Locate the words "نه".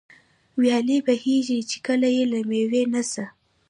2.93-3.01